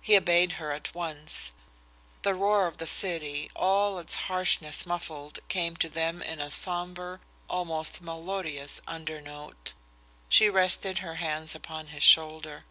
He 0.00 0.16
obeyed 0.16 0.54
her 0.54 0.72
at 0.72 0.92
once. 0.92 1.52
The 2.22 2.34
roar 2.34 2.66
of 2.66 2.78
the 2.78 2.86
city, 2.88 3.48
all 3.54 4.00
its 4.00 4.16
harshness 4.26 4.84
muffled, 4.84 5.38
came 5.46 5.76
to 5.76 5.88
them 5.88 6.20
in 6.20 6.40
a 6.40 6.50
sombre, 6.50 7.20
almost 7.48 8.00
melodious 8.00 8.80
undernote. 8.88 9.72
She 10.28 10.50
rested 10.50 10.98
her 10.98 11.14
hands 11.14 11.54
upon 11.54 11.86
his 11.94 12.02
shoulder. 12.02 12.64